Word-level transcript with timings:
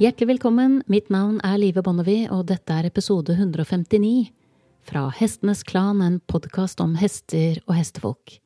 Hjertelig 0.00 0.30
velkommen, 0.30 0.78
mitt 0.88 1.10
navn 1.12 1.42
er 1.44 1.58
Live 1.60 1.82
Bonnevie, 1.84 2.24
og 2.32 2.46
dette 2.48 2.72
er 2.72 2.86
episode 2.88 3.34
159 3.34 4.30
fra 4.88 5.02
Hestenes 5.12 5.60
Klan, 5.68 6.00
en 6.00 6.14
podkast 6.24 6.80
om 6.80 6.94
hester 6.96 7.58
og 7.66 7.74
hestefolk. 7.76 8.38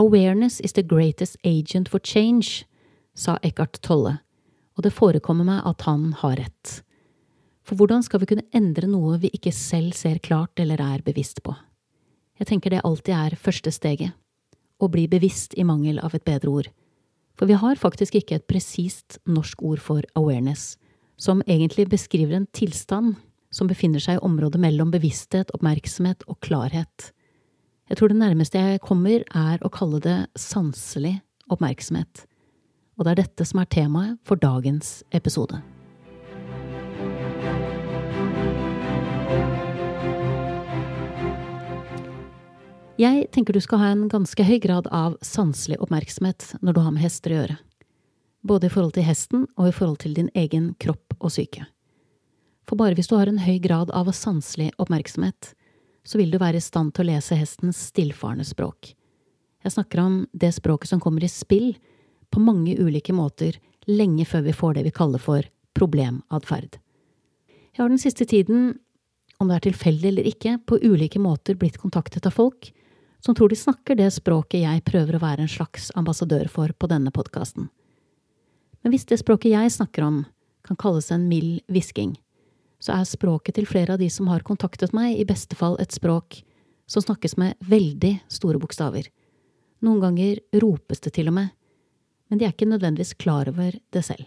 Awareness 0.00 0.56
is 0.64 0.72
the 0.72 0.80
greatest 0.80 1.36
agent 1.44 1.92
for 1.92 2.00
change, 2.00 2.64
sa 3.12 3.36
Eckhart 3.44 3.82
Tolle, 3.84 4.14
og 4.80 4.88
det 4.88 4.94
forekommer 4.96 5.44
meg 5.44 5.60
at 5.68 5.84
han 5.84 6.14
har 6.22 6.40
rett. 6.40 6.72
For 7.60 7.76
hvordan 7.76 8.00
skal 8.08 8.24
vi 8.24 8.32
kunne 8.32 8.48
endre 8.56 8.88
noe 8.88 9.20
vi 9.20 9.28
ikke 9.36 9.52
selv 9.52 9.92
ser 9.92 10.24
klart 10.24 10.56
eller 10.56 10.80
er 10.80 11.04
bevisst 11.04 11.44
på? 11.44 11.52
Jeg 12.40 12.48
tenker 12.48 12.72
det 12.72 12.80
alltid 12.88 13.12
er 13.12 13.36
første 13.36 13.76
steget, 13.76 14.16
å 14.80 14.88
bli 14.88 15.04
bevisst 15.04 15.52
i 15.60 15.68
mangel 15.68 16.00
av 16.00 16.16
et 16.16 16.24
bedre 16.24 16.56
ord. 16.62 16.72
For 17.40 17.48
vi 17.48 17.56
har 17.56 17.78
faktisk 17.80 18.18
ikke 18.18 18.36
et 18.36 18.44
presist 18.44 19.16
norsk 19.24 19.62
ord 19.64 19.80
for 19.80 20.04
awareness, 20.12 20.74
som 21.16 21.40
egentlig 21.48 21.86
beskriver 21.88 22.36
en 22.36 22.44
tilstand 22.52 23.14
som 23.48 23.70
befinner 23.70 24.02
seg 24.04 24.18
i 24.18 24.24
området 24.28 24.60
mellom 24.60 24.92
bevissthet, 24.92 25.48
oppmerksomhet 25.56 26.26
og 26.28 26.36
klarhet. 26.44 27.10
Jeg 27.88 27.96
tror 27.96 28.12
det 28.12 28.20
nærmeste 28.20 28.60
jeg 28.60 28.84
kommer, 28.84 29.24
er 29.32 29.64
å 29.64 29.72
kalle 29.72 30.02
det 30.04 30.18
sanselig 30.36 31.16
oppmerksomhet. 31.48 32.26
Og 33.00 33.08
det 33.08 33.16
er 33.16 33.22
dette 33.24 33.48
som 33.48 33.64
er 33.64 33.72
temaet 33.72 34.20
for 34.28 34.36
dagens 34.36 35.00
episode. 35.16 35.64
Jeg 43.00 43.30
tenker 43.32 43.56
du 43.56 43.62
skal 43.64 43.80
ha 43.80 43.86
en 43.94 44.08
ganske 44.12 44.44
høy 44.44 44.58
grad 44.60 44.88
av 44.92 45.14
sanselig 45.24 45.78
oppmerksomhet 45.80 46.50
når 46.60 46.74
du 46.76 46.80
har 46.84 46.92
med 46.92 47.00
hester 47.00 47.32
å 47.32 47.36
gjøre, 47.38 47.54
både 48.44 48.66
i 48.68 48.72
forhold 48.74 48.92
til 48.92 49.06
hesten 49.06 49.44
og 49.54 49.68
i 49.70 49.72
forhold 49.72 50.02
til 50.02 50.16
din 50.18 50.26
egen 50.36 50.66
kropp 50.84 51.14
og 51.16 51.30
syke. 51.32 51.62
For 52.68 52.76
bare 52.76 52.98
hvis 52.98 53.08
du 53.08 53.14
har 53.16 53.30
en 53.30 53.40
høy 53.40 53.56
grad 53.64 53.88
av 53.96 54.10
sanselig 54.12 54.66
oppmerksomhet, 54.76 55.54
så 56.04 56.20
vil 56.20 56.28
du 56.34 56.36
være 56.42 56.60
i 56.60 56.64
stand 56.64 56.92
til 56.92 57.06
å 57.06 57.14
lese 57.14 57.38
hestens 57.40 57.78
stillfarende 57.88 58.44
språk. 58.44 58.90
Jeg 59.64 59.72
snakker 59.78 60.02
om 60.02 60.18
det 60.36 60.50
språket 60.58 60.92
som 60.92 61.00
kommer 61.00 61.24
i 61.24 61.30
spill 61.32 61.70
på 62.28 62.42
mange 62.44 62.74
ulike 62.76 63.14
måter 63.16 63.56
lenge 63.88 64.26
før 64.28 64.44
vi 64.44 64.56
får 64.58 64.76
det 64.76 64.84
vi 64.90 64.92
kaller 64.98 65.24
for 65.24 65.48
problematferd. 65.78 66.76
Jeg 67.48 67.80
har 67.80 67.88
den 67.88 68.02
siste 68.02 68.28
tiden, 68.28 68.74
om 69.40 69.48
det 69.48 69.56
er 69.56 69.66
tilfeldig 69.70 70.12
eller 70.12 70.30
ikke, 70.34 70.58
på 70.68 70.82
ulike 70.84 71.22
måter 71.22 71.56
blitt 71.56 71.80
kontaktet 71.80 72.28
av 72.28 72.36
folk 72.36 72.68
som 73.20 73.34
tror 73.34 73.52
de 73.52 73.56
snakker 73.56 73.98
det 73.98 74.08
språket 74.14 74.64
jeg 74.64 74.84
prøver 74.86 75.16
å 75.16 75.22
være 75.22 75.44
en 75.44 75.52
slags 75.52 75.90
ambassadør 75.98 76.48
for 76.48 76.72
på 76.72 76.88
denne 76.90 77.12
podkasten. 77.14 77.68
Men 78.80 78.94
hvis 78.94 79.06
det 79.08 79.20
språket 79.20 79.52
jeg 79.52 79.76
snakker 79.76 80.06
om, 80.06 80.22
kan 80.64 80.78
kalles 80.80 81.10
en 81.12 81.28
mild 81.28 81.60
hvisking, 81.68 82.14
så 82.80 82.96
er 82.96 83.08
språket 83.08 83.58
til 83.58 83.68
flere 83.68 83.94
av 83.94 84.00
de 84.00 84.08
som 84.12 84.28
har 84.32 84.44
kontaktet 84.46 84.94
meg, 84.96 85.18
i 85.18 85.28
beste 85.28 85.56
fall 85.56 85.76
et 85.80 85.92
språk 85.92 86.40
som 86.90 87.04
snakkes 87.04 87.36
med 87.36 87.56
veldig 87.60 88.16
store 88.32 88.60
bokstaver. 88.60 89.06
Noen 89.84 90.00
ganger 90.02 90.40
ropes 90.62 91.00
det 91.04 91.14
til 91.16 91.28
og 91.30 91.36
med, 91.36 91.52
men 92.28 92.40
de 92.40 92.46
er 92.46 92.54
ikke 92.54 92.68
nødvendigvis 92.68 93.16
klar 93.20 93.48
over 93.52 93.76
det 93.92 94.04
selv. 94.06 94.24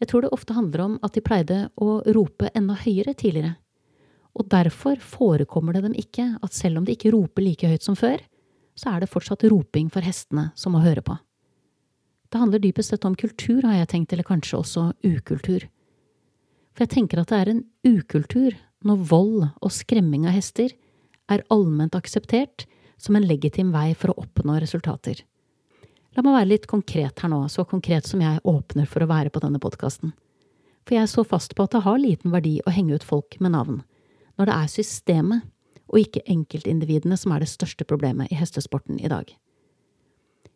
Jeg 0.00 0.08
tror 0.08 0.24
det 0.24 0.32
ofte 0.32 0.56
handler 0.56 0.84
om 0.84 0.94
at 1.04 1.16
de 1.16 1.22
pleide 1.24 1.58
å 1.76 2.00
rope 2.14 2.48
enda 2.56 2.76
høyere 2.80 3.14
tidligere, 3.18 3.56
og 4.38 4.46
derfor 4.50 5.00
forekommer 5.02 5.74
det 5.74 5.84
dem 5.88 5.96
ikke 5.98 6.26
at 6.42 6.54
selv 6.54 6.80
om 6.80 6.86
de 6.86 6.94
ikke 6.94 7.12
roper 7.14 7.44
like 7.44 7.68
høyt 7.68 7.86
som 7.86 7.98
før, 7.98 8.20
så 8.78 8.94
er 8.94 9.02
det 9.02 9.10
fortsatt 9.10 9.44
roping 9.50 9.90
for 9.92 10.04
hestene 10.06 10.50
som 10.58 10.74
må 10.74 10.82
høre 10.84 11.02
på. 11.04 11.16
Det 12.30 12.38
handler 12.38 12.62
dypest 12.62 12.92
sett 12.92 13.04
om 13.04 13.16
kultur, 13.18 13.64
har 13.66 13.80
jeg 13.80 13.90
tenkt, 13.90 14.12
eller 14.12 14.26
kanskje 14.26 14.60
også 14.60 14.84
ukultur. 15.02 15.66
For 16.70 16.86
jeg 16.86 16.92
tenker 16.94 17.20
at 17.20 17.32
det 17.32 17.40
er 17.40 17.50
en 17.50 17.64
ukultur 17.82 18.54
når 18.86 19.02
vold 19.10 19.48
og 19.50 19.74
skremming 19.74 20.28
av 20.30 20.36
hester 20.36 20.70
er 21.30 21.44
allment 21.50 21.98
akseptert 21.98 22.64
som 23.00 23.18
en 23.18 23.26
legitim 23.26 23.74
vei 23.74 23.90
for 23.98 24.12
å 24.12 24.22
oppnå 24.22 24.60
resultater. 24.62 25.24
La 26.14 26.22
meg 26.26 26.36
være 26.36 26.50
litt 26.52 26.70
konkret 26.70 27.22
her 27.22 27.30
nå, 27.30 27.42
så 27.50 27.66
konkret 27.66 28.06
som 28.06 28.22
jeg 28.22 28.42
åpner 28.46 28.86
for 28.90 29.02
å 29.02 29.10
være 29.10 29.30
på 29.34 29.42
denne 29.42 29.60
podkasten. 29.62 30.14
For 30.86 30.96
jeg 30.96 31.04
er 31.04 31.10
så 31.10 31.26
fast 31.26 31.54
på 31.54 31.66
at 31.66 31.74
det 31.74 31.84
har 31.84 32.00
liten 32.00 32.32
verdi 32.32 32.56
å 32.64 32.72
henge 32.74 32.96
ut 32.98 33.06
folk 33.06 33.36
med 33.42 33.54
navn 33.58 33.82
når 34.40 34.48
det 34.48 34.56
er 34.56 34.72
systemet 34.72 35.48
og 35.90 35.98
ikke 36.00 36.22
enkeltindividene 36.32 37.18
som 37.20 37.34
er 37.34 37.42
det 37.42 37.50
største 37.50 37.84
problemet 37.84 38.30
i 38.32 38.38
hestesporten 38.38 38.96
i 39.02 39.10
dag. 39.10 39.28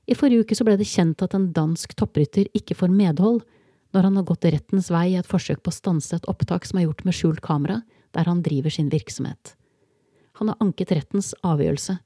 I 0.09 0.17
forrige 0.17 0.45
uke 0.45 0.65
ble 0.65 0.79
det 0.81 0.89
kjent 0.89 1.21
at 1.25 1.35
en 1.37 1.51
dansk 1.57 1.93
topprytter 1.99 2.49
ikke 2.57 2.77
får 2.79 2.93
medhold 2.93 3.43
når 3.95 4.09
han 4.09 4.17
har 4.19 4.27
gått 4.29 4.47
rettens 4.49 4.89
vei 4.93 5.11
i 5.13 5.19
et 5.21 5.29
forsøk 5.29 5.61
på 5.63 5.73
å 5.73 5.77
stanse 5.77 6.17
et 6.17 6.29
opptak 6.31 6.65
som 6.67 6.81
er 6.81 6.87
gjort 6.89 7.05
med 7.05 7.17
skjult 7.17 7.43
kamera, 7.45 7.83
der 8.17 8.29
han 8.29 8.41
driver 8.45 8.73
sin 8.73 8.89
virksomhet. 8.93 9.55
Han 10.41 10.51
har 10.51 10.59
anket 10.65 10.93
rettens 10.97 11.31
avgjørelse, 11.47 11.99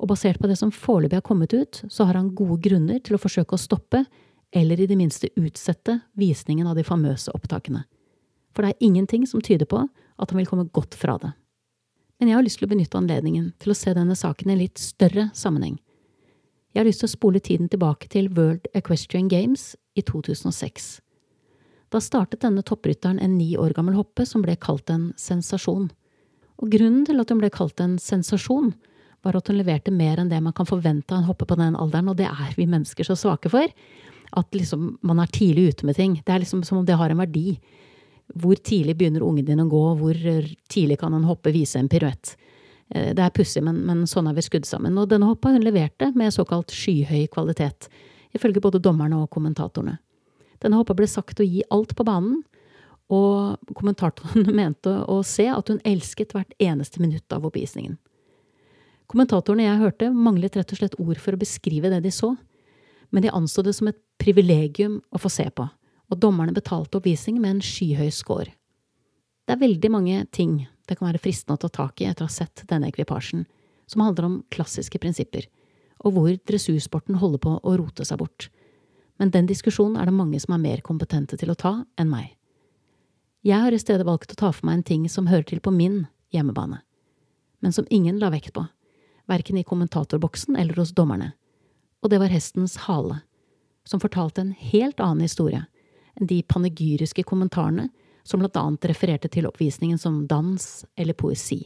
og 0.00 0.08
basert 0.10 0.40
på 0.40 0.48
det 0.48 0.56
som 0.58 0.72
foreløpig 0.72 1.18
har 1.18 1.26
kommet 1.26 1.52
ut, 1.52 1.82
så 1.92 2.06
har 2.08 2.16
han 2.16 2.32
gode 2.34 2.56
grunner 2.64 3.02
til 3.04 3.16
å 3.16 3.20
forsøke 3.20 3.58
å 3.58 3.60
stoppe, 3.60 4.04
eller 4.54 4.80
i 4.80 4.88
det 4.88 4.96
minste 4.96 5.28
utsette, 5.36 5.98
visningen 6.16 6.70
av 6.70 6.78
de 6.78 6.86
famøse 6.86 7.32
opptakene. 7.36 7.84
For 8.54 8.64
det 8.64 8.72
er 8.72 8.86
ingenting 8.88 9.28
som 9.28 9.42
tyder 9.44 9.68
på 9.68 9.82
at 10.18 10.30
han 10.30 10.40
vil 10.40 10.48
komme 10.48 10.68
godt 10.72 10.96
fra 10.98 11.16
det. 11.20 11.32
Men 12.18 12.30
jeg 12.30 12.38
har 12.38 12.46
lyst 12.46 12.60
til 12.60 12.68
å 12.68 12.72
benytte 12.72 12.98
anledningen 12.98 13.50
til 13.62 13.72
å 13.74 13.78
se 13.78 13.94
denne 13.96 14.14
saken 14.16 14.50
i 14.50 14.54
en 14.54 14.62
litt 14.62 14.80
større 14.80 15.28
sammenheng. 15.34 15.78
Jeg 16.74 16.82
har 16.82 16.88
lyst 16.88 17.02
til 17.04 17.10
å 17.10 17.14
spole 17.14 17.42
tiden 17.42 17.68
tilbake 17.70 18.08
til 18.10 18.30
World 18.34 18.66
Equestrian 18.74 19.28
Games 19.30 19.74
i 19.94 20.02
2006. 20.02 20.98
Da 21.94 22.00
startet 22.02 22.42
denne 22.42 22.64
topprytteren 22.66 23.20
en 23.22 23.36
ni 23.38 23.52
år 23.60 23.74
gammel 23.76 23.94
hoppe 23.98 24.26
som 24.26 24.42
ble 24.42 24.56
kalt 24.58 24.90
en 24.90 25.12
sensasjon. 25.20 25.90
Og 26.58 26.72
grunnen 26.72 27.04
til 27.06 27.22
at 27.22 27.30
hun 27.30 27.42
ble 27.42 27.50
kalt 27.54 27.78
en 27.82 27.94
sensasjon, 28.02 28.72
var 29.22 29.38
at 29.38 29.48
hun 29.48 29.58
leverte 29.58 29.94
mer 29.94 30.20
enn 30.20 30.30
det 30.32 30.40
man 30.42 30.54
kan 30.56 30.68
forvente 30.68 31.14
av 31.14 31.22
en 31.22 31.28
hoppe 31.28 31.46
på 31.48 31.56
den 31.60 31.78
alderen, 31.80 32.10
og 32.10 32.18
det 32.18 32.26
er 32.28 32.56
vi 32.58 32.66
mennesker 32.68 33.06
så 33.06 33.16
svake 33.18 33.52
for. 33.52 33.70
At 34.34 34.56
liksom 34.56 34.96
man 35.06 35.22
er 35.22 35.30
tidlig 35.32 35.70
ute 35.70 35.86
med 35.88 35.98
ting. 35.98 36.18
Det 36.26 36.34
er 36.34 36.42
liksom 36.42 36.64
som 36.66 36.80
om 36.80 36.88
det 36.88 36.98
har 36.98 37.14
en 37.14 37.22
verdi. 37.22 37.60
Hvor 38.32 38.56
tidlig 38.56 38.96
begynner 38.96 39.24
ungen 39.26 39.44
din 39.44 39.60
å 39.60 39.68
gå, 39.68 39.82
hvor 40.00 40.18
tidlig 40.72 40.98
kan 41.00 41.12
han 41.12 41.26
hoppe, 41.28 41.52
vise 41.52 41.78
en 41.78 41.90
piruett? 41.92 42.34
Eh, 42.88 43.12
det 43.16 43.22
er 43.22 43.34
pussig, 43.34 43.62
men, 43.64 43.82
men, 43.86 44.06
sånn 44.08 44.28
er 44.30 44.36
vi 44.36 44.44
skudd 44.44 44.68
sammen. 44.68 44.96
Og 44.98 45.10
denne 45.10 45.28
hoppa 45.28 45.52
hun 45.52 45.64
leverte 45.64 46.10
med 46.16 46.34
såkalt 46.34 46.72
skyhøy 46.74 47.26
kvalitet, 47.32 47.90
ifølge 48.34 48.62
både 48.64 48.82
dommerne 48.82 49.20
og 49.22 49.30
kommentatorene. 49.34 49.98
Denne 50.64 50.80
hoppa 50.80 50.96
ble 50.96 51.08
sagt 51.10 51.42
å 51.42 51.46
gi 51.46 51.62
alt 51.74 51.92
på 51.96 52.06
banen, 52.06 52.42
og 53.12 53.60
kommentatorene 53.76 54.54
mente 54.62 54.96
å 55.12 55.20
se 55.26 55.50
at 55.52 55.68
hun 55.68 55.82
elsket 55.84 56.32
hvert 56.34 56.56
eneste 56.62 57.02
minutt 57.04 57.36
av 57.36 57.44
oppvisningen. 57.44 57.98
Kommentatorene 59.12 59.66
jeg 59.66 59.82
hørte, 59.82 60.08
manglet 60.16 60.56
rett 60.56 60.72
og 60.72 60.80
slett 60.80 60.96
ord 60.96 61.20
for 61.20 61.36
å 61.36 61.40
beskrive 61.40 61.90
det 61.92 62.00
de 62.06 62.12
så, 62.14 62.32
men 63.12 63.22
de 63.22 63.34
anså 63.36 63.62
det 63.62 63.74
som 63.76 63.90
et 63.90 63.98
privilegium 64.18 64.96
å 65.12 65.20
få 65.20 65.28
se 65.30 65.44
på 65.52 65.68
og 66.14 66.20
dommerne 66.22 66.54
betalte 66.54 67.00
oppvisning 67.00 67.40
med 67.42 67.56
en 67.56 67.64
skyhøy 67.64 68.12
score. 68.14 68.52
Det 69.44 69.56
er 69.56 69.60
veldig 69.60 69.90
mange 69.92 70.22
ting 70.32 70.62
det 70.88 70.98
kan 70.98 71.08
være 71.08 71.20
fristende 71.20 71.56
å 71.56 71.62
ta 71.64 71.70
tak 71.72 72.00
i 72.00 72.06
etter 72.08 72.24
å 72.24 72.30
ha 72.30 72.32
sett 72.32 72.62
denne 72.70 72.90
ekvipasjen, 72.92 73.44
som 73.90 74.04
handler 74.04 74.28
om 74.28 74.36
klassiske 74.54 75.00
prinsipper, 75.00 75.48
og 76.04 76.14
hvor 76.16 76.30
dressursporten 76.48 77.18
holder 77.20 77.42
på 77.42 77.56
å 77.58 77.74
rote 77.80 78.06
seg 78.06 78.20
bort. 78.20 78.48
Men 79.20 79.32
den 79.34 79.48
diskusjonen 79.48 79.98
er 80.00 80.08
det 80.08 80.16
mange 80.16 80.40
som 80.42 80.54
er 80.56 80.62
mer 80.62 80.84
kompetente 80.84 81.38
til 81.40 81.52
å 81.52 81.58
ta 81.58 81.74
enn 82.00 82.10
meg. 82.12 82.34
Jeg 83.44 83.60
har 83.60 83.76
i 83.76 83.80
stedet 83.80 84.06
valgt 84.08 84.32
å 84.32 84.38
ta 84.40 84.52
for 84.52 84.68
meg 84.68 84.80
en 84.80 84.88
ting 84.90 85.08
som 85.12 85.28
hører 85.28 85.46
til 85.48 85.60
på 85.64 85.72
min 85.74 86.06
hjemmebane, 86.32 86.80
men 87.60 87.72
som 87.72 87.88
ingen 87.90 88.20
la 88.20 88.30
vekt 88.32 88.54
på, 88.56 88.64
verken 89.28 89.60
i 89.60 89.66
kommentatorboksen 89.66 90.56
eller 90.60 90.80
hos 90.80 90.94
dommerne, 90.96 91.32
og 92.04 92.12
det 92.12 92.20
var 92.20 92.32
hestens 92.32 92.76
hale, 92.88 93.22
som 93.88 94.00
fortalte 94.00 94.44
en 94.44 94.56
helt 94.56 95.00
annen 95.00 95.24
historie 95.24 95.64
enn 96.18 96.30
de 96.30 96.42
panegyriske 96.46 97.24
kommentarene 97.26 97.88
som 98.24 98.40
blant 98.40 98.56
annet 98.56 98.88
refererte 98.88 99.28
til 99.28 99.48
oppvisningen 99.48 100.00
som 100.00 100.24
dans 100.28 100.84
eller 100.96 101.16
poesi. 101.18 101.62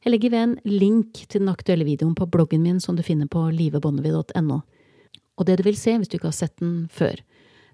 Jeg 0.00 0.14
legger 0.14 0.32
ved 0.32 0.42
en 0.42 0.56
link 0.64 1.24
til 1.26 1.42
den 1.42 1.52
aktuelle 1.52 1.84
videoen 1.84 2.14
på 2.16 2.28
bloggen 2.28 2.62
min 2.64 2.80
som 2.80 2.96
du 2.96 3.02
finner 3.04 3.28
på 3.28 3.42
livebonnevie.no. 3.52 4.60
Og 5.40 5.48
det 5.48 5.58
du 5.60 5.64
vil 5.66 5.76
se 5.76 5.96
hvis 5.96 6.08
du 6.08 6.16
ikke 6.16 6.30
har 6.30 6.36
sett 6.36 6.56
den 6.60 6.86
før, 6.92 7.20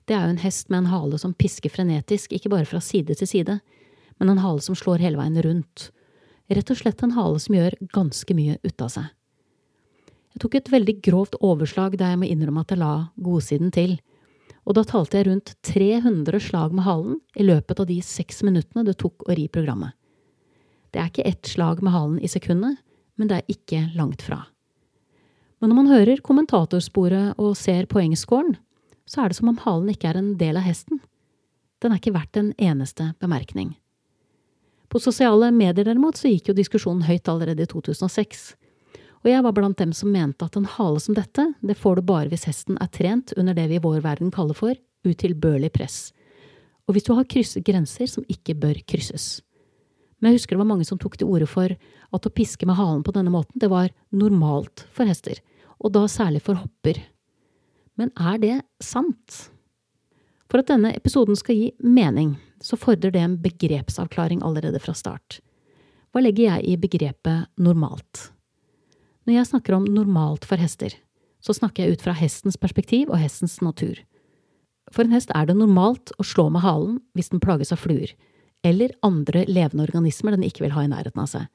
det 0.06 0.14
er 0.14 0.26
jo 0.26 0.34
en 0.36 0.42
hest 0.42 0.70
med 0.70 0.84
en 0.84 0.92
hale 0.92 1.18
som 1.18 1.34
pisker 1.34 1.70
frenetisk, 1.70 2.32
ikke 2.32 2.50
bare 2.50 2.66
fra 2.66 2.80
side 2.82 3.14
til 3.18 3.30
side, 3.30 3.58
men 4.18 4.30
en 4.30 4.42
hale 4.42 4.62
som 4.62 4.78
slår 4.78 5.02
hele 5.02 5.18
veien 5.18 5.38
rundt. 5.42 5.90
Rett 6.46 6.70
og 6.70 6.78
slett 6.78 7.02
en 7.02 7.16
hale 7.16 7.40
som 7.42 7.56
gjør 7.58 7.74
ganske 7.94 8.36
mye 8.38 8.58
ut 8.62 8.82
av 8.82 8.92
seg. 8.94 9.08
Jeg 10.36 10.42
tok 10.44 10.54
et 10.58 10.70
veldig 10.70 10.94
grovt 11.02 11.38
overslag 11.40 11.96
der 11.98 12.12
jeg 12.12 12.20
må 12.20 12.28
innrømme 12.30 12.62
at 12.62 12.74
jeg 12.74 12.82
la 12.82 12.92
godsiden 13.22 13.72
til, 13.74 13.96
og 14.66 14.74
da 14.74 14.82
talte 14.86 15.20
jeg 15.20 15.28
rundt 15.28 15.54
300 15.66 16.40
slag 16.42 16.74
med 16.74 16.86
halen 16.86 17.20
i 17.38 17.46
løpet 17.46 17.80
av 17.80 17.86
de 17.86 18.00
seks 18.02 18.42
minuttene 18.46 18.82
det 18.86 18.96
tok 18.98 19.22
å 19.26 19.36
ri 19.38 19.46
programmet. 19.52 19.94
Det 20.90 21.00
er 21.02 21.10
ikke 21.10 21.26
ett 21.28 21.46
slag 21.46 21.82
med 21.84 21.94
halen 21.94 22.18
i 22.18 22.30
sekundet, 22.30 22.80
men 23.16 23.30
det 23.30 23.38
er 23.38 23.52
ikke 23.52 23.82
langt 23.94 24.24
fra. 24.26 24.42
Men 25.60 25.70
når 25.70 25.78
man 25.78 25.92
hører 25.92 26.22
kommentatorsporet 26.24 27.38
og 27.40 27.54
ser 27.56 27.86
poengscoren, 27.90 28.56
så 29.06 29.22
er 29.22 29.30
det 29.30 29.38
som 29.38 29.52
om 29.52 29.60
halen 29.62 29.92
ikke 29.92 30.10
er 30.10 30.18
en 30.18 30.34
del 30.40 30.58
av 30.58 30.66
hesten. 30.66 30.98
Den 31.80 31.92
er 31.92 32.00
ikke 32.00 32.16
verdt 32.16 32.38
en 32.40 32.52
eneste 32.58 33.12
bemerkning. 33.22 33.76
På 34.90 35.00
sosiale 35.02 35.52
medier 35.54 35.86
derimot 35.86 36.18
så 36.18 36.30
gikk 36.30 36.50
jo 36.50 36.58
diskusjonen 36.58 37.06
høyt 37.06 37.28
allerede 37.30 37.64
i 37.64 37.70
2006, 37.70 38.54
og 39.26 39.32
jeg 39.32 39.42
var 39.42 39.54
blant 39.56 39.80
dem 39.80 39.90
som 39.90 40.12
mente 40.14 40.46
at 40.46 40.54
en 40.54 40.68
hale 40.70 41.00
som 41.02 41.16
dette, 41.16 41.42
det 41.58 41.74
får 41.74 41.98
du 41.98 42.02
bare 42.06 42.30
hvis 42.30 42.46
hesten 42.46 42.76
er 42.78 42.90
trent 42.94 43.32
under 43.34 43.56
det 43.58 43.64
vi 43.72 43.80
i 43.80 43.82
vår 43.82 43.98
verden 44.04 44.30
kaller 44.30 44.54
for 44.54 44.78
utilbørlig 45.06 45.72
press, 45.74 46.12
og 46.86 46.94
hvis 46.94 47.08
du 47.08 47.10
har 47.18 47.26
krysset 47.26 47.66
grenser 47.66 48.06
som 48.06 48.26
ikke 48.30 48.54
bør 48.54 48.78
krysses. 48.86 49.40
Men 50.20 50.30
jeg 50.30 50.38
husker 50.38 50.54
det 50.54 50.60
var 50.62 50.70
mange 50.70 50.86
som 50.86 51.00
tok 51.02 51.18
til 51.18 51.26
orde 51.26 51.48
for 51.50 51.74
at 51.74 52.28
å 52.28 52.32
piske 52.38 52.68
med 52.70 52.78
halen 52.78 53.02
på 53.02 53.16
denne 53.16 53.32
måten, 53.34 53.58
det 53.58 53.70
var 53.72 53.90
normalt 54.14 54.86
for 54.94 55.10
hester, 55.10 55.42
og 55.82 55.90
da 55.98 56.04
særlig 56.06 56.44
for 56.46 56.62
hopper. 56.62 57.02
Men 57.98 58.14
er 58.14 58.38
det 58.38 58.54
sant? 58.78 59.50
For 60.46 60.62
at 60.62 60.70
denne 60.70 60.94
episoden 60.94 61.34
skal 61.34 61.58
gi 61.58 61.72
mening, 61.82 62.36
så 62.62 62.78
fordrer 62.78 63.10
det 63.10 63.26
en 63.26 63.36
begrepsavklaring 63.42 64.46
allerede 64.46 64.78
fra 64.80 64.94
start. 64.94 65.40
Hva 66.14 66.22
legger 66.22 66.46
jeg 66.46 66.70
i 66.70 66.78
begrepet 66.80 67.50
normalt? 67.58 68.30
Når 69.26 69.34
jeg 69.34 69.48
snakker 69.50 69.74
om 69.74 69.86
normalt 69.90 70.46
for 70.46 70.60
hester, 70.60 70.94
så 71.42 71.54
snakker 71.54 71.82
jeg 71.82 71.96
ut 71.96 72.04
fra 72.04 72.14
hestens 72.14 72.58
perspektiv 72.58 73.10
og 73.10 73.18
hestens 73.18 73.58
natur. 73.62 73.98
For 74.94 75.02
en 75.02 75.14
hest 75.14 75.32
er 75.34 75.48
det 75.48 75.56
normalt 75.58 76.12
å 76.14 76.26
slå 76.26 76.46
med 76.54 76.62
halen 76.62 77.00
hvis 77.18 77.32
den 77.32 77.42
plages 77.42 77.74
av 77.74 77.82
fluer, 77.82 78.12
eller 78.66 78.94
andre 79.06 79.42
levende 79.50 79.82
organismer 79.86 80.36
den 80.36 80.46
ikke 80.46 80.64
vil 80.64 80.76
ha 80.76 80.86
i 80.86 80.90
nærheten 80.90 81.22
av 81.22 81.30
seg. 81.32 81.50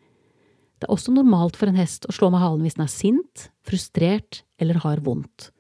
Det 0.82 0.90
er 0.90 0.94
også 0.96 1.14
normalt 1.16 1.56
for 1.60 1.72
en 1.72 1.80
hest 1.80 2.08
å 2.10 2.16
slå 2.16 2.32
med 2.34 2.42
halen 2.44 2.64
hvis 2.66 2.76
den 2.76 2.88
er 2.88 2.92
sint, 2.92 3.48
frustrert 3.68 4.42
eller 4.60 4.82
har 4.84 5.04
vondt. 5.06 5.52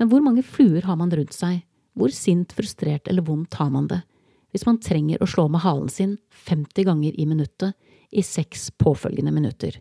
Men 0.00 0.10
hvor 0.12 0.24
mange 0.24 0.44
fluer 0.44 0.84
har 0.88 0.96
man 1.00 1.12
rundt 1.12 1.36
seg? 1.36 1.62
Hvor 1.96 2.12
sint, 2.14 2.52
frustrert 2.56 3.08
eller 3.08 3.24
vondt 3.24 3.56
har 3.60 3.72
man 3.72 3.88
det 3.90 4.02
hvis 4.50 4.66
man 4.66 4.80
trenger 4.82 5.20
å 5.22 5.28
slå 5.30 5.44
med 5.46 5.62
halen 5.62 5.90
sin 5.92 6.16
50 6.34 6.88
ganger 6.88 7.14
i 7.14 7.26
minuttet 7.28 7.76
i 8.10 8.24
seks 8.26 8.72
påfølgende 8.82 9.30
minutter? 9.30 9.76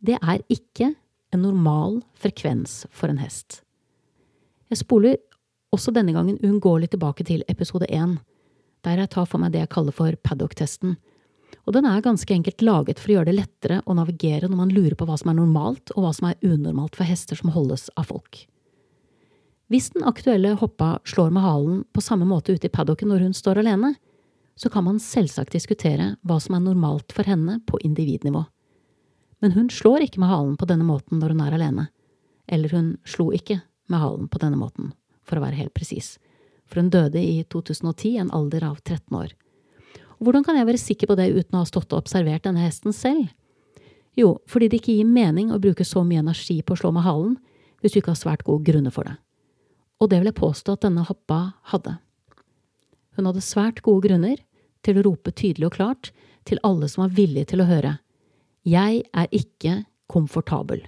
Det 0.00 0.16
er 0.16 0.40
ikke 0.48 0.94
en 1.30 1.42
normal 1.44 2.00
frekvens 2.18 2.86
for 2.90 3.12
en 3.12 3.20
hest. 3.20 3.60
Jeg 4.70 4.80
spoler 4.80 5.18
også 5.74 5.92
denne 5.94 6.14
gangen 6.16 6.38
uunngåelig 6.40 6.92
tilbake 6.94 7.26
til 7.26 7.44
episode 7.52 7.86
én, 7.92 8.16
der 8.86 9.02
jeg 9.02 9.10
tar 9.12 9.28
for 9.28 9.42
meg 9.42 9.52
det 9.52 9.64
jeg 9.64 9.72
kaller 9.74 9.94
for 9.94 10.16
paddock-testen. 10.24 10.96
Og 11.66 11.74
den 11.76 11.86
er 11.86 12.00
ganske 12.02 12.32
enkelt 12.32 12.62
laget 12.64 13.02
for 13.02 13.10
å 13.10 13.18
gjøre 13.18 13.28
det 13.28 13.36
lettere 13.36 13.80
å 13.84 13.96
navigere 13.98 14.48
når 14.48 14.60
man 14.62 14.72
lurer 14.72 14.96
på 14.96 15.06
hva 15.06 15.18
som 15.20 15.32
er 15.32 15.38
normalt 15.38 15.92
og 15.94 16.06
hva 16.06 16.12
som 16.16 16.30
er 16.30 16.40
unormalt 16.46 16.96
for 16.96 17.06
hester 17.06 17.38
som 17.38 17.52
holdes 17.52 17.90
av 18.00 18.08
folk. 18.08 18.46
Hvis 19.70 19.92
den 19.94 20.06
aktuelle 20.08 20.56
hoppa 20.58 20.96
slår 21.06 21.28
med 21.34 21.44
halen 21.44 21.82
på 21.94 22.02
samme 22.02 22.26
måte 22.26 22.56
ute 22.56 22.66
i 22.66 22.72
paddocken 22.72 23.12
når 23.12 23.28
hun 23.28 23.36
står 23.36 23.60
alene, 23.60 23.92
så 24.58 24.72
kan 24.72 24.86
man 24.88 24.98
selvsagt 25.02 25.54
diskutere 25.54 26.14
hva 26.26 26.40
som 26.42 26.56
er 26.56 26.64
normalt 26.64 27.12
for 27.14 27.28
henne 27.28 27.60
på 27.68 27.78
individnivå. 27.86 28.42
Men 29.40 29.54
hun 29.56 29.70
slår 29.72 30.06
ikke 30.06 30.20
med 30.20 30.30
halen 30.30 30.56
på 30.60 30.68
denne 30.68 30.86
måten 30.86 31.20
når 31.20 31.34
hun 31.34 31.44
er 31.44 31.56
alene. 31.56 31.86
Eller 32.50 32.72
hun 32.76 32.90
slo 33.08 33.30
ikke 33.32 33.60
med 33.90 34.02
halen 34.02 34.28
på 34.28 34.40
denne 34.42 34.58
måten, 34.60 34.92
for 35.24 35.38
å 35.38 35.44
være 35.44 35.58
helt 35.60 35.74
presis 35.76 36.18
for 36.70 36.80
hun 36.80 36.90
døde 36.90 37.18
i 37.18 37.42
2010 37.50 38.16
en 38.22 38.30
alder 38.30 38.64
av 38.64 38.78
13 38.84 39.16
år. 39.16 39.34
Og 40.20 40.28
hvordan 40.28 40.44
kan 40.46 40.58
jeg 40.58 40.68
være 40.68 40.80
sikker 40.80 41.10
på 41.10 41.16
det 41.18 41.30
uten 41.32 41.56
å 41.56 41.64
ha 41.64 41.68
stått 41.68 41.90
og 41.90 42.04
observert 42.04 42.44
denne 42.46 42.62
hesten 42.62 42.94
selv? 42.94 43.32
Jo, 44.18 44.36
fordi 44.50 44.68
det 44.68 44.80
ikke 44.80 44.94
gir 44.98 45.08
mening 45.08 45.50
å 45.50 45.60
bruke 45.62 45.86
så 45.86 46.04
mye 46.06 46.22
energi 46.22 46.60
på 46.62 46.76
å 46.76 46.80
slå 46.82 46.92
med 46.94 47.06
halen 47.06 47.38
hvis 47.80 47.94
du 47.94 48.00
ikke 48.00 48.12
har 48.12 48.20
svært 48.20 48.44
gode 48.46 48.66
grunner 48.68 48.94
for 48.94 49.08
det. 49.08 49.16
Og 50.00 50.10
det 50.12 50.20
vil 50.20 50.30
jeg 50.30 50.38
påstå 50.38 50.76
at 50.76 50.84
denne 50.84 51.06
hoppa 51.08 51.40
hadde. 51.72 51.96
Hun 53.16 53.28
hadde 53.28 53.44
svært 53.44 53.82
gode 53.84 54.06
grunner 54.06 54.38
til 54.84 55.00
å 55.00 55.04
rope 55.08 55.32
tydelig 55.32 55.70
og 55.70 55.76
klart 55.76 56.12
til 56.48 56.60
alle 56.66 56.88
som 56.88 57.04
var 57.04 57.16
villige 57.16 57.52
til 57.52 57.64
å 57.64 57.68
høre. 57.68 57.96
Jeg 58.66 59.04
er 59.16 59.28
ikke 59.32 59.84
komfortabel. 60.10 60.82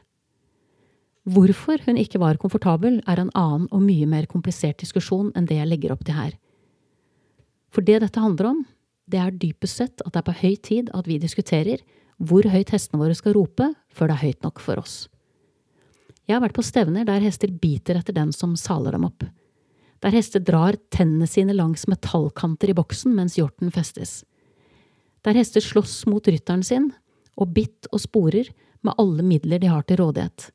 Hvorfor 1.23 1.79
hun 1.87 1.97
ikke 1.97 2.19
var 2.21 2.37
komfortabel, 2.37 2.99
er 3.07 3.21
en 3.21 3.31
annen 3.39 3.69
og 3.71 3.83
mye 3.85 4.07
mer 4.11 4.27
komplisert 4.27 4.81
diskusjon 4.83 5.31
enn 5.39 5.47
det 5.47 5.57
jeg 5.61 5.71
legger 5.71 5.95
opp 5.95 6.03
til 6.05 6.19
her. 6.19 6.35
For 7.73 7.81
det 7.81 8.03
dette 8.03 8.21
handler 8.21 8.51
om, 8.51 8.65
det 9.09 9.21
er 9.23 9.33
dypest 9.33 9.79
sett 9.79 10.03
at 10.05 10.13
det 10.13 10.21
er 10.21 10.27
på 10.27 10.39
høy 10.43 10.57
tid 10.61 10.91
at 10.93 11.09
vi 11.09 11.21
diskuterer 11.23 11.81
hvor 12.23 12.45
høyt 12.45 12.71
hestene 12.75 13.01
våre 13.01 13.17
skal 13.17 13.37
rope 13.39 13.71
før 13.89 14.11
det 14.11 14.17
er 14.17 14.27
høyt 14.27 14.43
nok 14.45 14.61
for 14.63 14.83
oss. 14.83 14.97
Jeg 16.29 16.37
har 16.37 16.43
vært 16.45 16.59
på 16.59 16.67
stevner 16.67 17.07
der 17.09 17.25
hester 17.25 17.51
biter 17.51 17.99
etter 17.99 18.15
den 18.15 18.35
som 18.35 18.55
saler 18.59 18.95
dem 18.95 19.07
opp. 19.09 19.25
Der 20.03 20.15
hester 20.15 20.43
drar 20.43 20.77
tennene 20.91 21.29
sine 21.31 21.55
langs 21.55 21.87
metallkanter 21.91 22.71
i 22.73 22.77
boksen 22.77 23.15
mens 23.15 23.39
hjorten 23.39 23.73
festes. 23.75 24.23
Der 25.23 25.39
hester 25.39 25.63
slåss 25.63 26.03
mot 26.11 26.27
rytteren 26.27 26.65
sin, 26.67 26.91
og 27.43 27.53
bitt 27.55 27.89
og 27.91 28.00
sporer 28.03 28.50
med 28.83 28.99
alle 28.99 29.25
midler 29.27 29.62
de 29.62 29.71
har 29.71 29.85
til 29.87 30.00
rådighet. 30.03 30.50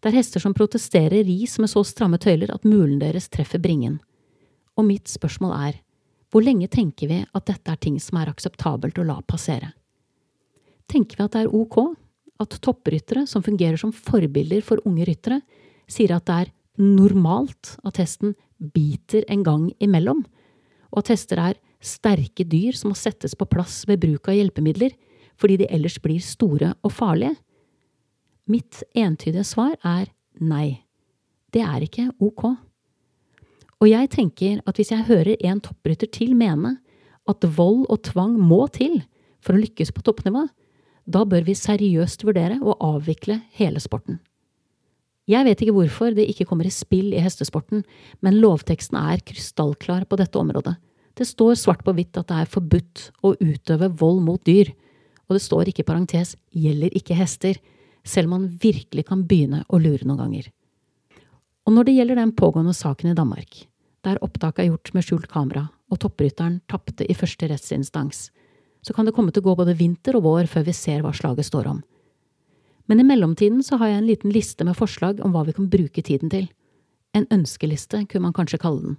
Det 0.00 0.10
er 0.10 0.18
hester 0.18 0.42
som 0.42 0.54
protesterer 0.54 1.24
ris 1.26 1.56
med 1.58 1.72
så 1.72 1.82
stramme 1.86 2.18
tøyler 2.22 2.52
at 2.54 2.66
mulen 2.68 2.98
deres 3.00 3.30
treffer 3.32 3.60
bringen. 3.62 3.98
Og 4.76 4.84
mitt 4.88 5.08
spørsmål 5.08 5.54
er, 5.56 5.78
hvor 6.30 6.44
lenge 6.44 6.68
tenker 6.68 7.08
vi 7.10 7.22
at 7.24 7.46
dette 7.48 7.72
er 7.72 7.80
ting 7.80 7.96
som 8.02 8.20
er 8.20 8.30
akseptabelt 8.30 8.98
å 9.00 9.06
la 9.08 9.20
passere? 9.24 9.72
Tenker 10.90 11.18
vi 11.18 11.24
at 11.24 11.34
det 11.34 11.44
er 11.46 11.54
ok 11.54 11.78
at 12.42 12.58
toppryttere 12.62 13.24
som 13.26 13.44
fungerer 13.44 13.80
som 13.80 13.94
forbilder 13.94 14.60
for 14.64 14.82
unge 14.86 15.06
ryttere, 15.08 15.40
sier 15.88 16.12
at 16.16 16.26
det 16.28 16.36
er 16.42 16.52
normalt 16.82 17.76
at 17.88 18.02
hesten 18.02 18.34
biter 18.60 19.24
en 19.32 19.44
gang 19.46 19.70
imellom, 19.82 20.24
og 20.92 21.02
at 21.02 21.14
hester 21.14 21.40
er 21.40 21.60
sterke 21.82 22.44
dyr 22.44 22.76
som 22.76 22.92
må 22.92 22.98
settes 22.98 23.36
på 23.36 23.48
plass 23.48 23.84
ved 23.88 24.02
bruk 24.02 24.28
av 24.28 24.36
hjelpemidler 24.36 24.94
fordi 25.36 25.60
de 25.62 25.68
ellers 25.72 25.98
blir 26.02 26.22
store 26.24 26.74
og 26.82 26.92
farlige? 26.92 27.36
Mitt 28.48 28.82
entydige 28.94 29.44
svar 29.44 29.74
er 29.84 30.08
nei. 30.40 30.82
Det 31.52 31.62
er 31.64 31.84
ikke 31.86 32.10
ok. 32.22 32.44
Og 33.82 33.88
jeg 33.90 34.10
tenker 34.12 34.60
at 34.64 34.78
hvis 34.78 34.92
jeg 34.92 35.08
hører 35.08 35.36
en 35.44 35.60
topprytter 35.60 36.08
til 36.12 36.36
mene 36.38 36.76
at 37.28 37.44
vold 37.56 37.84
og 37.90 38.04
tvang 38.06 38.36
må 38.38 38.64
til 38.72 39.02
for 39.44 39.56
å 39.56 39.60
lykkes 39.60 39.92
på 39.92 40.04
toppnivå, 40.06 40.46
da 41.06 41.22
bør 41.28 41.44
vi 41.46 41.54
seriøst 41.58 42.24
vurdere 42.26 42.58
å 42.62 42.74
avvikle 42.94 43.40
hele 43.58 43.82
sporten. 43.82 44.18
Jeg 45.26 45.42
vet 45.46 45.62
ikke 45.62 45.74
hvorfor 45.74 46.14
det 46.14 46.28
ikke 46.30 46.46
kommer 46.46 46.68
i 46.68 46.74
spill 46.74 47.10
i 47.14 47.22
hestesporten, 47.22 47.82
men 48.22 48.38
lovteksten 48.38 48.98
er 49.00 49.22
krystallklar 49.26 50.06
på 50.06 50.18
dette 50.20 50.38
området. 50.38 50.76
Det 51.18 51.26
står 51.26 51.56
svart 51.58 51.82
på 51.82 51.94
hvitt 51.96 52.18
at 52.20 52.28
det 52.30 52.42
er 52.42 52.50
forbudt 52.50 53.08
å 53.26 53.32
utøve 53.40 53.90
vold 53.98 54.22
mot 54.26 54.42
dyr, 54.46 54.70
og 55.26 55.36
det 55.36 55.42
står 55.42 55.70
ikke 55.70 55.82
i 55.82 55.88
parentes 55.88 56.34
gjelder 56.54 56.94
ikke 56.96 57.16
hester, 57.18 57.58
selv 58.06 58.30
om 58.30 58.36
man 58.36 58.50
virkelig 58.62 59.06
kan 59.08 59.24
begynne 59.26 59.64
å 59.66 59.80
lure 59.82 60.06
noen 60.06 60.20
ganger. 60.20 60.50
Og 61.66 61.74
når 61.74 61.88
det 61.88 61.96
gjelder 61.96 62.20
den 62.20 62.34
pågående 62.38 62.74
saken 62.76 63.10
i 63.10 63.16
Danmark, 63.18 63.64
der 64.06 64.22
opptaket 64.22 64.62
er 64.62 64.70
gjort 64.70 64.92
med 64.94 65.06
skjult 65.06 65.26
kamera 65.30 65.64
og 65.90 65.98
topprytteren 66.02 66.60
tapte 66.70 67.06
i 67.10 67.16
første 67.18 67.48
rettsinstans, 67.50 68.28
så 68.86 68.94
kan 68.94 69.06
det 69.06 69.16
komme 69.16 69.32
til 69.34 69.42
å 69.42 69.48
gå 69.48 69.56
både 69.58 69.74
vinter 69.74 70.14
og 70.14 70.26
vår 70.28 70.50
før 70.50 70.68
vi 70.68 70.74
ser 70.76 71.02
hva 71.02 71.10
slaget 71.16 71.48
står 71.48 71.66
om. 71.72 71.80
Men 72.86 73.02
i 73.02 73.06
mellomtiden 73.06 73.64
så 73.66 73.80
har 73.80 73.90
jeg 73.90 73.98
en 73.98 74.06
liten 74.06 74.30
liste 74.30 74.62
med 74.66 74.78
forslag 74.78 75.18
om 75.26 75.34
hva 75.34 75.42
vi 75.48 75.56
kan 75.56 75.66
bruke 75.70 76.04
tiden 76.06 76.30
til. 76.30 76.46
En 77.18 77.26
ønskeliste, 77.34 78.04
kunne 78.06 78.28
man 78.28 78.36
kanskje 78.36 78.60
kalle 78.62 78.84
den. 78.84 78.98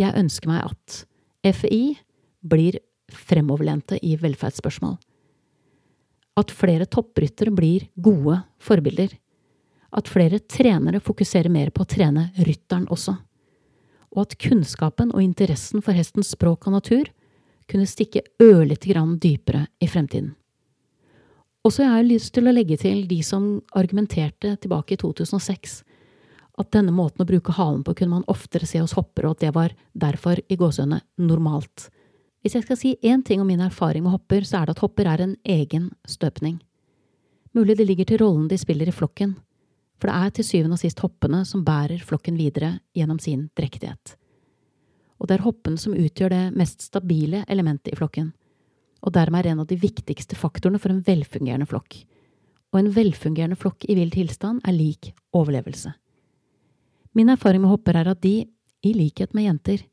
Jeg 0.00 0.16
ønsker 0.16 0.48
meg 0.48 0.64
at 0.64 1.04
FI 1.44 1.98
blir 2.40 2.80
fremoverlente 3.16 3.98
i 4.02 4.16
velferdsspørsmål 4.20 4.98
at 6.40 6.50
flere 6.50 6.86
toppryttere 6.90 7.52
blir 7.54 7.88
gode 7.94 8.40
forbilder. 8.62 9.12
At 9.94 10.10
flere 10.10 10.40
trenere 10.50 11.00
fokuserer 11.02 11.52
mer 11.52 11.70
på 11.70 11.84
å 11.84 11.90
trene 11.90 12.30
rytteren 12.34 12.88
også. 12.90 13.14
Og 14.14 14.24
at 14.26 14.36
kunnskapen 14.42 15.12
og 15.14 15.22
interessen 15.22 15.82
for 15.82 15.94
hestens 15.94 16.32
språk 16.34 16.66
og 16.66 16.78
natur 16.78 17.10
kunne 17.70 17.88
stikke 17.88 18.24
ørlite 18.42 18.90
grann 18.90 19.16
dypere 19.22 19.66
i 19.82 19.88
fremtiden. 19.90 20.34
Og 21.64 21.72
så 21.72 21.86
har 21.86 22.02
jeg 22.02 22.10
lyst 22.10 22.34
til 22.36 22.50
å 22.50 22.52
legge 22.52 22.76
til 22.76 23.06
de 23.08 23.22
som 23.24 23.62
argumenterte 23.72 24.52
tilbake 24.60 24.98
i 24.98 25.00
2006 25.00 25.78
at 26.60 26.70
denne 26.74 26.92
måten 26.94 27.24
å 27.24 27.26
bruke 27.26 27.54
halen 27.56 27.80
på 27.86 27.94
kunne 27.96 28.18
man 28.20 28.26
oftere 28.30 28.66
se 28.68 28.78
hos 28.82 28.92
hoppere, 28.94 29.30
og 29.30 29.38
at 29.38 29.46
det 29.46 29.54
var 29.56 29.72
derfor 29.96 30.38
i 30.38 30.58
gåsehudene 30.58 31.00
normalt. 31.18 31.88
Hvis 32.44 32.58
jeg 32.58 32.66
skal 32.66 32.76
si 32.76 32.90
én 33.00 33.22
ting 33.24 33.40
om 33.40 33.48
min 33.48 33.62
erfaring 33.64 34.04
med 34.04 34.12
hopper, 34.12 34.44
så 34.44 34.58
er 34.58 34.68
det 34.68 34.74
at 34.76 34.82
hopper 34.84 35.08
er 35.08 35.22
en 35.24 35.36
egen 35.48 35.86
støpning. 36.04 36.58
Mulig 37.56 37.78
det 37.78 37.86
ligger 37.88 38.04
til 38.04 38.20
rollen 38.20 38.50
de 38.50 38.58
spiller 38.60 38.90
i 38.90 38.92
flokken, 38.92 39.32
for 39.96 40.10
det 40.10 40.16
er 40.18 40.34
til 40.36 40.44
syvende 40.44 40.76
og 40.76 40.82
sist 40.82 41.00
hoppene 41.00 41.40
som 41.48 41.62
bærer 41.64 42.02
flokken 42.04 42.36
videre 42.36 42.74
gjennom 42.92 43.16
sin 43.16 43.46
drektighet. 43.56 44.18
Og 45.16 45.30
det 45.30 45.38
er 45.38 45.46
hoppene 45.46 45.80
som 45.80 45.96
utgjør 45.96 46.34
det 46.34 46.42
mest 46.58 46.84
stabile 46.84 47.46
elementet 47.48 47.94
i 47.94 47.96
flokken, 47.96 48.34
og 49.00 49.16
dermed 49.16 49.40
er 49.40 49.54
en 49.54 49.64
av 49.64 49.70
de 49.70 49.80
viktigste 49.80 50.36
faktorene 50.36 50.82
for 50.82 50.92
en 50.92 51.00
velfungerende 51.06 51.70
flokk. 51.70 51.96
Og 52.74 52.82
en 52.82 52.92
velfungerende 52.92 53.56
flokk 53.56 53.88
i 53.88 53.96
vill 53.96 54.12
tilstand 54.12 54.60
er 54.68 54.76
lik 54.76 55.14
overlevelse. 55.32 55.94
Min 57.16 57.32
erfaring 57.32 57.64
med 57.64 57.72
hopper 57.72 57.96
er 57.96 58.12
at 58.12 58.20
de, 58.20 58.42
i 58.84 58.92
likhet 58.92 59.32
med 59.32 59.48
jenter, 59.48 59.88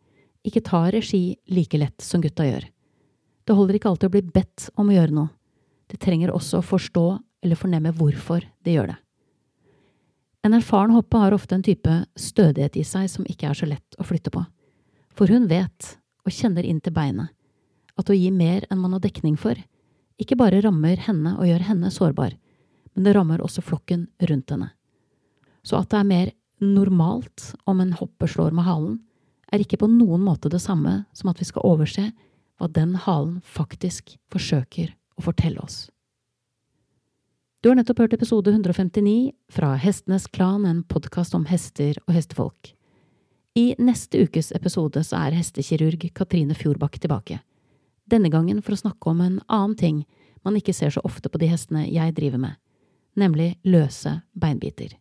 ikke 0.48 0.64
ta 0.66 0.86
regi 0.92 1.36
like 1.52 1.78
lett 1.78 2.02
som 2.02 2.22
gutta 2.22 2.46
gjør. 2.48 2.66
Det 3.46 3.58
holder 3.58 3.78
ikke 3.78 3.92
alltid 3.92 4.10
å 4.10 4.16
bli 4.16 4.24
bedt 4.34 4.70
om 4.80 4.90
å 4.90 4.96
gjøre 4.96 5.16
noe. 5.16 5.32
Det 5.92 6.00
trenger 6.02 6.32
også 6.34 6.62
å 6.62 6.66
forstå 6.66 7.06
eller 7.44 7.60
fornemme 7.60 7.94
hvorfor 7.98 8.46
de 8.64 8.76
gjør 8.78 8.94
det. 8.94 8.98
En 10.42 10.56
erfaren 10.58 10.94
hoppe 10.96 11.20
har 11.22 11.36
ofte 11.36 11.54
en 11.58 11.66
type 11.66 11.96
stødighet 12.18 12.78
i 12.80 12.86
seg 12.88 13.10
som 13.12 13.28
ikke 13.30 13.52
er 13.52 13.58
så 13.58 13.68
lett 13.70 14.00
å 14.02 14.06
flytte 14.08 14.34
på. 14.34 14.42
For 15.14 15.30
hun 15.30 15.46
vet, 15.52 15.98
og 16.26 16.34
kjenner 16.34 16.66
inn 16.66 16.80
til 16.82 16.96
beinet, 16.96 17.30
at 18.00 18.10
å 18.10 18.16
gi 18.18 18.32
mer 18.34 18.66
enn 18.72 18.82
man 18.82 18.96
har 18.96 19.04
dekning 19.04 19.36
for, 19.38 19.58
ikke 20.22 20.38
bare 20.40 20.62
rammer 20.64 21.02
henne 21.02 21.36
og 21.38 21.50
gjør 21.50 21.68
henne 21.68 21.92
sårbar, 21.94 22.34
men 22.96 23.06
det 23.06 23.14
rammer 23.18 23.44
også 23.44 23.64
flokken 23.66 24.08
rundt 24.30 24.54
henne. 24.54 24.72
Så 25.62 25.78
at 25.78 25.92
det 25.92 26.00
er 26.00 26.10
mer 26.10 26.32
normalt 26.62 27.52
om 27.70 27.82
en 27.82 27.94
hopper 27.98 28.30
slår 28.30 28.56
med 28.56 28.66
halen, 28.66 29.00
er 29.52 29.64
ikke 29.64 29.82
på 29.82 29.90
noen 29.92 30.24
måte 30.24 30.50
det 30.52 30.62
samme 30.64 31.04
som 31.14 31.32
at 31.32 31.40
vi 31.42 31.48
skal 31.48 31.66
overse 31.68 32.10
hva 32.60 32.70
den 32.72 32.96
halen 33.06 33.40
faktisk 33.44 34.16
forsøker 34.32 34.94
å 35.18 35.26
fortelle 35.26 35.62
oss. 35.64 35.90
Du 37.62 37.70
har 37.70 37.78
nettopp 37.78 38.00
hørt 38.02 38.14
episode 38.16 38.50
159 38.50 39.34
fra 39.54 39.76
Hestenes 39.78 40.26
Klan, 40.34 40.66
en 40.66 40.82
podkast 40.82 41.36
om 41.38 41.46
hester 41.46 42.00
og 42.08 42.16
hestefolk. 42.16 42.72
I 43.54 43.76
neste 43.78 44.24
ukes 44.24 44.50
episode 44.56 45.04
så 45.06 45.20
er 45.28 45.36
hestekirurg 45.38 46.08
Katrine 46.16 46.56
Fjordbakk 46.58 46.98
tilbake. 47.04 47.42
Denne 48.10 48.32
gangen 48.34 48.64
for 48.66 48.74
å 48.74 48.82
snakke 48.82 49.12
om 49.12 49.22
en 49.22 49.38
annen 49.46 49.78
ting 49.78 50.02
man 50.42 50.58
ikke 50.58 50.74
ser 50.74 50.90
så 50.96 51.04
ofte 51.06 51.30
på 51.30 51.38
de 51.38 51.52
hestene 51.52 51.84
jeg 51.86 52.16
driver 52.18 52.42
med, 52.42 52.58
nemlig 53.14 53.54
løse 53.68 54.22
beinbiter. 54.34 54.96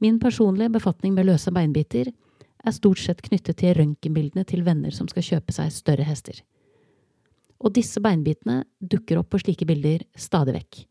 Min 0.00 0.16
personlige 0.22 0.72
befatning 0.72 1.12
med 1.18 1.28
løse 1.28 1.52
beinbiter 1.52 2.14
er 2.64 2.74
stort 2.74 3.00
sett 3.02 3.22
knyttet 3.24 3.58
til 3.60 3.74
røntgenbildene 3.78 4.44
til 4.48 4.64
venner 4.66 4.94
som 4.94 5.08
skal 5.10 5.26
kjøpe 5.26 5.54
seg 5.54 5.72
større 5.74 6.06
hester. 6.08 6.40
Og 7.64 7.72
disse 7.76 8.00
beinbitene 8.02 8.62
dukker 8.80 9.20
opp 9.20 9.30
på 9.32 9.40
slike 9.44 9.66
bilder 9.68 10.04
stadig 10.18 10.56
vekk. 10.58 10.82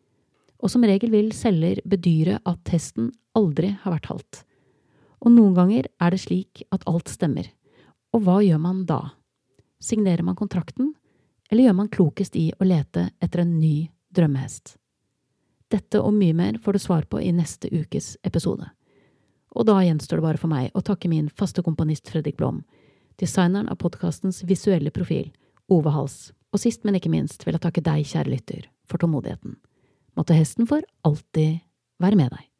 Og 0.63 0.71
som 0.71 0.85
regel 0.87 1.11
vil 1.11 1.33
selger 1.35 1.81
bedyre 1.85 2.39
at 2.47 2.71
hesten 2.71 3.11
aldri 3.37 3.73
har 3.83 3.95
vært 3.97 4.09
halt. 4.11 4.43
Og 5.23 5.33
noen 5.33 5.55
ganger 5.57 5.89
er 6.01 6.13
det 6.13 6.21
slik 6.23 6.63
at 6.73 6.85
alt 6.89 7.11
stemmer. 7.11 7.49
Og 8.13 8.23
hva 8.25 8.39
gjør 8.43 8.61
man 8.63 8.83
da? 8.87 9.01
Signerer 9.83 10.23
man 10.23 10.37
kontrakten, 10.39 10.93
eller 11.51 11.67
gjør 11.67 11.77
man 11.81 11.91
klokest 11.91 12.37
i 12.39 12.47
å 12.55 12.67
lete 12.67 13.09
etter 13.21 13.43
en 13.43 13.57
ny 13.59 13.89
drømmehest? 14.15 14.77
Dette 15.73 15.99
og 15.99 16.13
mye 16.15 16.35
mer 16.37 16.59
får 16.61 16.75
du 16.75 16.81
svar 16.83 17.07
på 17.09 17.19
i 17.21 17.31
neste 17.35 17.71
ukes 17.73 18.13
episode. 18.23 18.67
Og 19.53 19.67
da 19.69 19.77
gjenstår 19.85 20.19
det 20.19 20.25
bare 20.25 20.41
for 20.41 20.51
meg 20.51 20.71
å 20.73 20.81
takke 20.85 21.11
min 21.11 21.29
faste 21.29 21.63
komponist 21.65 22.09
Fredrik 22.09 22.39
Blom, 22.39 22.63
designeren 23.21 23.69
av 23.69 23.79
podkastens 23.81 24.41
visuelle 24.49 24.93
profil, 24.93 25.29
Ove 25.69 25.93
Hals, 25.93 26.31
og 26.53 26.61
sist, 26.61 26.83
men 26.85 26.97
ikke 26.97 27.11
minst 27.13 27.45
vil 27.45 27.57
jeg 27.57 27.65
takke 27.65 27.85
deg, 27.85 28.05
kjære 28.09 28.33
lytter, 28.33 28.65
for 28.89 29.01
tålmodigheten. 29.01 29.57
Måtte 30.17 30.37
hesten 30.37 30.69
for 30.69 30.85
alltid 31.05 31.61
være 32.01 32.19
med 32.19 32.33
deg. 32.33 32.52